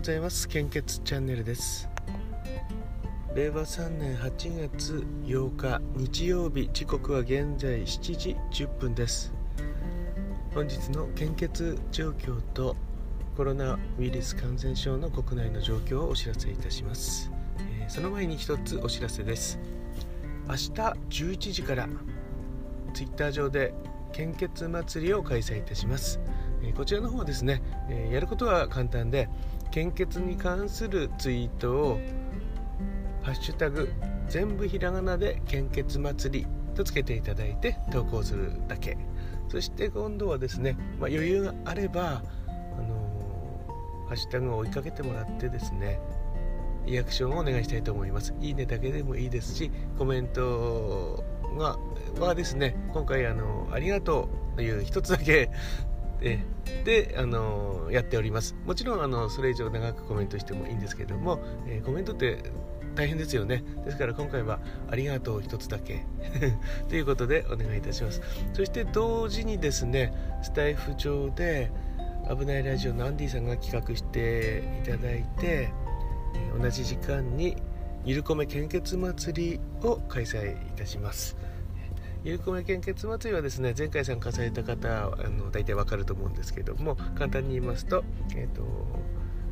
[0.00, 0.48] ございます。
[0.48, 1.86] 献血チャンネルです。
[3.34, 6.70] 令和3年8月8日日曜日。
[6.72, 9.30] 時刻は現在7時10分です。
[10.54, 12.76] 本日の献血状況と
[13.36, 17.30] コロナウイルス感染症の国内の状況をお知らせいたします、
[17.80, 19.58] えー、その前に一つお知らせです。
[20.48, 20.70] 明日
[21.10, 21.86] 11時から
[22.94, 23.74] ツイッター上で
[24.12, 26.18] 献血祭りを開催いたします。
[26.74, 27.62] こちらの方はですね、
[28.10, 29.28] やることは簡単で
[29.70, 32.00] 献血に関するツイートを
[33.22, 33.92] 「ハッシュタグ
[34.28, 38.96] 全部ひらがなで献血祭り」とつけていただいて投稿するだけ。
[39.48, 45.98] そして今度はですね、まあ、余裕があれば、あのー、ハッシュタグを追いかけてもらってですね
[46.86, 48.32] リアクションをお願いしたいと思います。
[48.40, 51.24] いいねだけでもいいですしコメント
[51.58, 51.78] が
[52.18, 55.50] はですね今回あのありがとうという一つだけ
[56.22, 56.42] え
[56.84, 58.54] で、あのやっております。
[58.66, 62.38] もちろんあのそれ以上長くコメントしてもいいんですけども、えー、コメントって
[62.94, 63.64] 大変ですよね。
[63.84, 66.04] ですから今回はありがとう一つだけ。
[66.88, 68.20] ということでお願いいたします。
[68.52, 71.70] そして同時にですねスタイフ上で
[72.28, 75.70] 危ないラジオのアンディさんが企画していただいて
[76.58, 77.56] 同じ時間に
[78.04, 81.36] ゆるこめ献血祭りを開催いたします。
[82.22, 88.04] ゆるこめ献血祭りはですね前回参加された方あの大体わかると思うんですけども簡単に言いますと,、
[88.36, 88.62] えーと、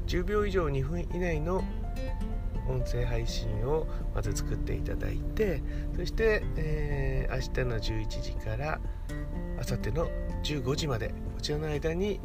[0.07, 1.65] 10秒以上2分以内の
[2.69, 5.63] 音声配信をまず作っていただいて
[5.97, 8.79] そして、えー、明日の11時から
[9.57, 10.11] 明後日の
[10.45, 12.21] 15時までこちらの間に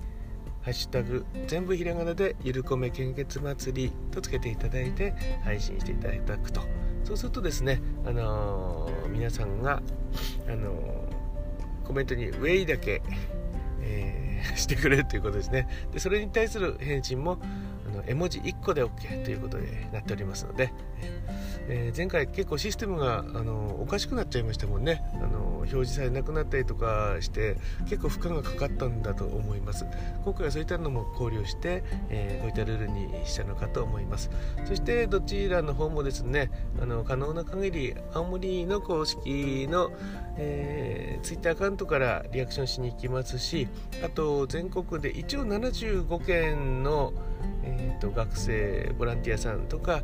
[0.62, 6.62] ハッシュタグ全部ひらがなでゆるこめ献血祭りとつけていただいて配信していただくと。
[7.04, 9.82] そうするとですね、あのー、皆さんが、
[10.48, 13.02] あのー、コメントに「ウェイ」だけ、
[13.82, 15.68] えー、 してくれるということですね。
[15.92, 17.40] でそれに対する返信も
[17.92, 20.72] あの絵文字1個で OK ということになっておりますので、
[21.68, 25.04] え、前回結構システムがあのおかしくなっちゃいましたもんね。
[25.16, 27.58] あの表示されなくなったりとかして
[27.90, 29.86] 結構負荷がかかったんだと思います。
[30.24, 34.30] 今回はそういったのも考慮して、えー、こういったルールにしたのかと思います。
[34.66, 39.92] そしてどちらの方もですねあの可能な限り青森の公式の、
[40.38, 43.68] えー、Twitter アカウントからリアクションしに行きますし
[44.04, 47.14] あと全国で一応75件の
[47.64, 50.04] えーと学生ボランティアさんとか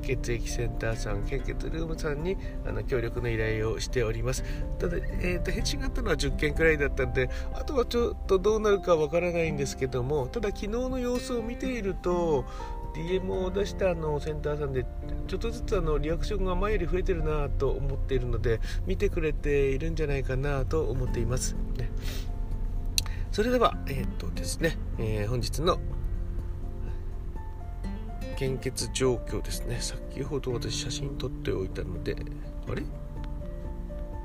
[0.00, 4.44] 血液センターさん献血ルームさんにあの協力の依頼をしております。
[4.78, 12.44] ただ、えーと、返信があったのは10件くらいだったんであとはちょっとどうなるかわからないんですけどもただ昨日の様子を見ていると
[12.94, 14.84] DM を出したあのセンターさんで
[15.28, 21.90] ちょっとずつあのリアクションが前より増えてるなと思っているので見てくれているんじゃないかなと思っています、ね、
[23.30, 25.78] それではえっ、ー、とですね、えー、本日の
[28.40, 29.76] 献血状況ですね。
[29.82, 32.16] 先ほど私写真撮っておいたので。
[32.70, 32.82] あれ？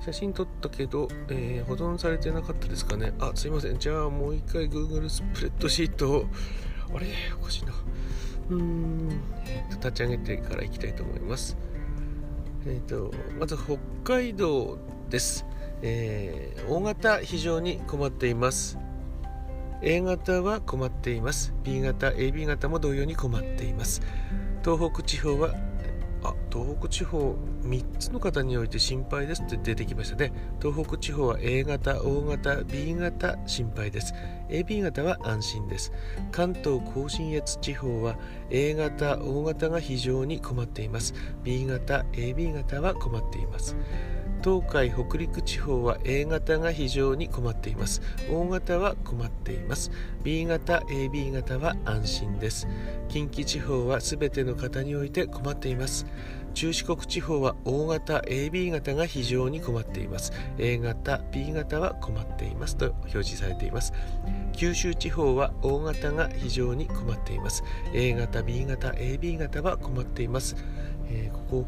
[0.06, 3.12] 写真撮ったけど、えー、保存されてなかったですかね。
[3.20, 3.78] あすいません。
[3.78, 6.26] じゃあもう一回 Google スプレッドシートを。
[6.96, 7.08] あれ？
[7.42, 7.74] おかしいな。
[8.52, 11.58] うーん、えーと、立ち上げてからいきたいと思います。
[12.66, 14.78] えっ、ー、とまず北海道
[15.10, 15.46] です、
[15.82, 18.78] えー、大型非常に困っています。
[19.82, 21.54] A 型は困っています。
[21.64, 24.02] B 型 AB 型も同様に困っています。
[24.64, 25.54] 東北地方は
[26.24, 30.32] あ東北地方3つの方において心配ですって出てきましたね。
[30.62, 34.14] 東北地方は A 型 O 型 B 型心配です。
[34.50, 35.92] AB 型は安心です。
[36.32, 38.18] 関東甲信越地方は
[38.50, 41.14] A 型 O 型が非常に困っています。
[41.44, 43.76] B 型 AB 型は困っています。
[44.44, 48.02] 東海北陸地方は A 型が非常に困っています。
[48.30, 49.90] O 型は困っています。
[50.24, 52.68] B 型 AB 型は安心です。
[53.08, 56.06] 近畿地方は全ての方において困っています。
[56.56, 60.32] 中四国地方は O 型 AB 型が非常に困っています。
[60.58, 63.92] A 型 B 型は困っていますと表示されています。
[64.54, 67.62] 九州地方は O 型が非常に困っています。
[67.94, 70.56] A 型 B 型 AB 型は困っています、
[71.10, 71.66] えー、こ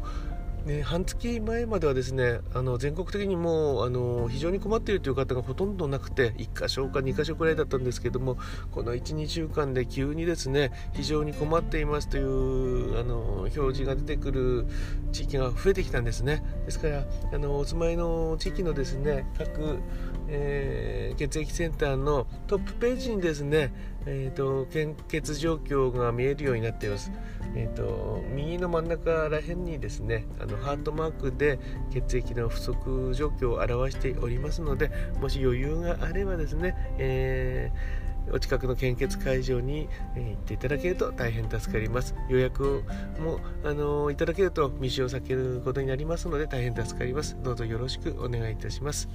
[0.68, 8.36] ね、半月前まではですねあの全国的にもあの非常に困っているという方がほとんどなくて1箇所か2箇所くらいだったんですけども
[8.70, 14.66] この12週間で急にですね非常に困っていますというあの表示が出てくる
[15.10, 16.44] 地域が増えてきたんですね。
[16.66, 19.78] ですからあのお住まいの地域のですね各、
[20.28, 23.72] えー、血液センターのトップページにですね
[24.10, 27.12] えーと、献血状況が見えるようになっています、
[27.54, 31.58] えーと、右の真ん中ら辺にですねあのハートマークで
[31.92, 34.90] 血液の不足状況を表しておりますので
[35.20, 42.14] もし余裕があればですね、えーお近くの献血会場に、行っていただけると大変助かります。
[42.28, 42.84] 予約
[43.18, 47.38] も、あの、いただけると未使を避けることになりますので大変助かります。
[47.42, 49.08] どうぞよろしくお願いいたします。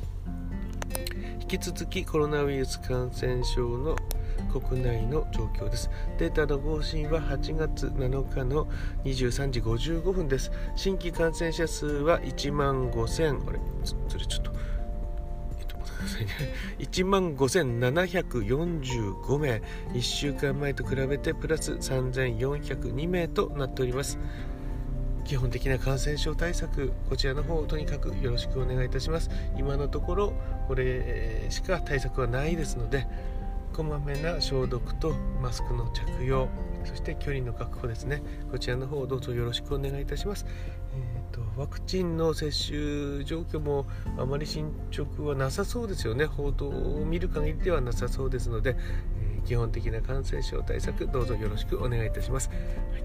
[1.54, 3.96] 引き続きコロナウイルス感染症の
[4.60, 5.88] 国内の状況です。
[6.18, 8.66] データの更新は8月7日の
[9.04, 10.52] 23時55分です。
[10.76, 13.60] 新規感染者数は1万5000あれ？
[13.84, 14.52] それちょっと
[16.80, 19.62] 1 万5745名。
[19.94, 24.18] 1週間前と比べてプラス3402名となっております。
[25.26, 29.30] 基本的な感染症対策こちらの方をとにかくよろしくお願いいたします。
[29.58, 30.34] 今のところ
[30.68, 33.08] これしか対策はないですので
[33.74, 36.48] こまめな消毒とマスクの着用
[36.86, 38.22] そして距離の確保ですね。
[38.52, 40.46] こちらの方をどうぞよろしくお願いいたします、
[40.94, 43.88] えーと、ワクチンの接種状況も
[44.18, 46.26] あまり進捗はなさそうですよね。
[46.26, 48.76] 報道を見る限りではなさそうですので、
[49.20, 53.04] えー、基本的な感染症対策どうぞよろしくお願いいたします、はい、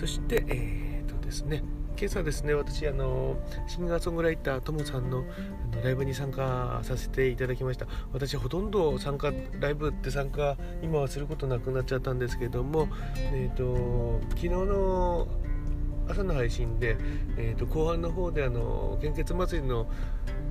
[0.00, 0.97] そしてえー
[1.28, 1.62] ですね。
[1.98, 3.36] 今朝ですね私あの
[3.66, 5.24] シンガーソングライターともさんの
[5.72, 7.86] あのライブに参加させていただきました。
[8.12, 15.28] 私ほとんど参加ライブって参加今はすることなくなっちゃったんですけどもえっ、ー、と昨日の
[16.08, 16.96] 朝の配信で、
[17.36, 19.86] えーと、後半の方であの献血祭りの、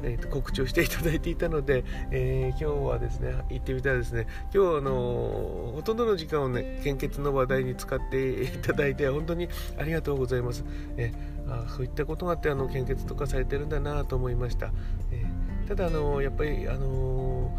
[0.04, 10.64] えーと、告知をしていただいていたので、えー、今日はですね行ってみたらですね今日あのほとんどの時間をね献血の話題に使っていただいて本当にありがとうございます。
[10.98, 14.72] えー、あそういったことがあってあの献血とかされてるんだなと思いました。
[15.12, 17.58] えー、ただあのやっぱりあの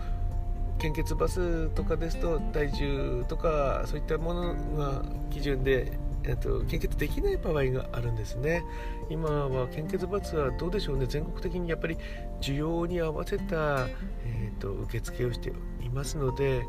[0.78, 8.62] 献血バスとかですと体重とかそういったものが基準でえっと、献血できない場合があるんですね
[9.10, 11.06] 今は献血バスはどうでしょうね。
[11.06, 11.96] 全国的にやっぱり
[12.40, 13.86] 需要に合わせた、
[14.24, 15.52] えーと、受付をして
[15.82, 16.62] いますので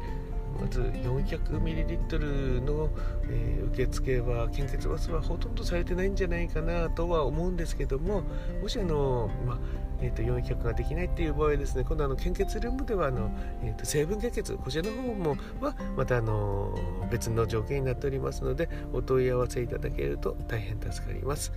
[0.60, 2.90] まず 400ml の、
[3.30, 8.24] えー、受付は献血バスはほとんどされてないんじゃないかなとは思うんですけども
[8.62, 9.58] もしあの、まあ
[10.02, 13.32] えー、と400ができないっていう場合ですね今度あの献血ルームではあの、
[13.64, 16.78] えー、と成分献血こちらの方もはまたあの
[17.12, 21.52] 別の条件になっておりますのでお問い合わせいただけると大変助かります、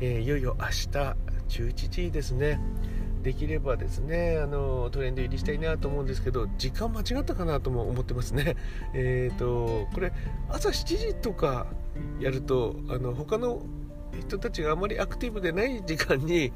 [0.00, 1.16] えー、いよいよ明日
[1.48, 2.60] 11時ですね。
[3.22, 8.54] できればですねあのトレンド入りしたいなと思うんですけど時間間違ったかなとも思ってますね。
[8.94, 10.12] えっ、ー、とこれ
[10.48, 11.66] 朝7時とか
[12.20, 13.62] やるとあの他の
[14.20, 16.52] 人たちがあまりアクティブでない時間に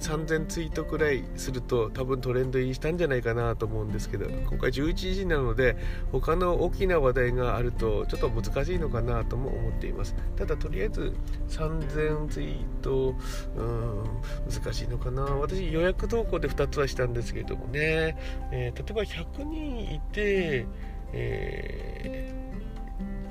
[0.00, 5.76] 3000ツイートくらいすると多分トレンド入りしたんじゃないかなと思うんですけど今回11時なので
[6.12, 10.14] 他の大きな話題があるとちょっと難しいのかなとも思っています。
[10.36, 11.14] ただとりあえず
[11.48, 13.14] 3000ツイート
[13.56, 14.04] うん
[14.50, 15.22] 難しいのかな。
[15.22, 18.16] 私予約投稿で2つはしたんですけれどもね、
[18.52, 20.66] えー、例えば100人いて
[21.12, 22.43] えー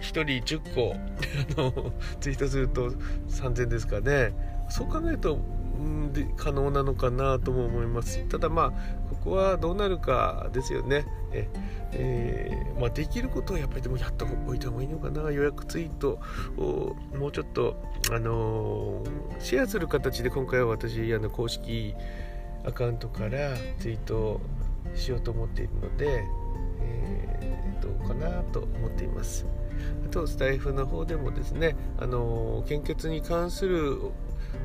[0.03, 0.95] 1人10個。
[1.57, 2.91] あのツイートすると
[3.29, 4.33] 3000ですかね。
[4.69, 5.39] そう考えると、
[5.83, 8.71] ん、で可能なのかなとも思いますただまあ
[9.09, 11.05] ここはどうなるかですよね。
[11.31, 11.47] え、
[11.93, 15.31] えー、まあ、できることはやっぱりでもやっておいた方がいいのかな。
[15.31, 16.19] 予約ツイート
[16.57, 19.09] をもうちょっと、あのー、
[19.39, 21.95] シェアする形で今回は私あの公式
[22.65, 24.41] アカウントからツイート
[24.95, 26.23] しようと思っているので、
[26.81, 29.45] えー、どうかなと思っています。
[30.05, 33.99] あとスタイフの方でもですねあの献血に関する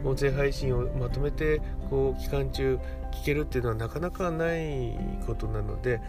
[0.04, 1.60] 音声配信をまとめて
[1.90, 2.78] こう期間中
[3.12, 4.96] 聞けるっていうのはなかなかない
[5.26, 6.00] ことなので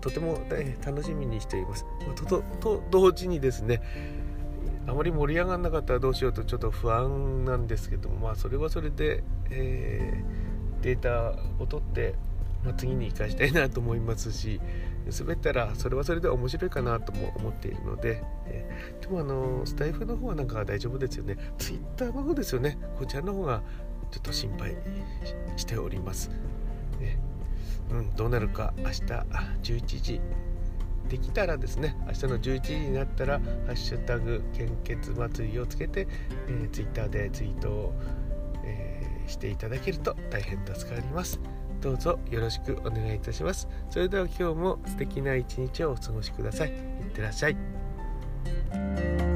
[0.00, 0.38] とても
[0.84, 1.84] 楽しみにしています。
[2.26, 3.82] とと同時にですね
[4.86, 12.14] あまり盛り上がらなかったらどうしようとちょっと不安なんですけどもまあそれはそれで、えー、データを取って
[12.64, 14.60] まあ、次に生かしたいなと思いますし
[15.06, 18.22] 滑ったらそれはそれで面白いかなとも思っているので、
[19.00, 21.36] でもあのスタイフの方はなんか大丈夫ですよね。
[21.58, 22.78] ツイッターの方ですよね。
[22.98, 23.62] こちらの方が
[24.10, 24.76] ちょっと心配
[25.56, 26.30] しております、
[27.90, 30.20] うん、どうなるか明日11時
[31.08, 31.96] できたらですね。
[32.06, 36.06] 明日の11時になったら「ハッシュタグ献血祭り」をつけて、
[36.48, 37.94] えー、ツイッターでツイートを、
[38.64, 41.40] えー、していただけると大変助かります。
[41.80, 43.68] どうぞよろしくお願いいたします。
[43.90, 46.70] それでは今日も素敵な一日をお過ごしください。
[46.70, 46.76] いっ
[47.14, 49.29] てらっしゃい。